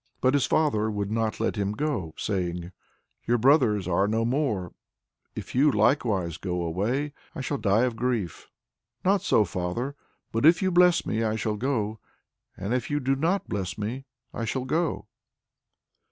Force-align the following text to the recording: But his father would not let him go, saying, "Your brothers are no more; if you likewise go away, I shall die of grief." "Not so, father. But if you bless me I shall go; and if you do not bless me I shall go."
But 0.19 0.33
his 0.33 0.47
father 0.47 0.89
would 0.89 1.11
not 1.11 1.39
let 1.39 1.57
him 1.57 1.73
go, 1.73 2.15
saying, 2.17 2.71
"Your 3.27 3.37
brothers 3.37 3.87
are 3.87 4.07
no 4.07 4.25
more; 4.25 4.73
if 5.35 5.53
you 5.53 5.71
likewise 5.71 6.37
go 6.37 6.63
away, 6.63 7.13
I 7.35 7.41
shall 7.41 7.59
die 7.59 7.83
of 7.83 7.95
grief." 7.95 8.49
"Not 9.05 9.21
so, 9.21 9.45
father. 9.45 9.95
But 10.31 10.43
if 10.43 10.59
you 10.59 10.71
bless 10.71 11.05
me 11.05 11.23
I 11.23 11.35
shall 11.35 11.55
go; 11.55 11.99
and 12.57 12.73
if 12.73 12.89
you 12.89 12.99
do 12.99 13.15
not 13.15 13.47
bless 13.47 13.77
me 13.77 14.05
I 14.33 14.43
shall 14.43 14.65
go." 14.65 15.05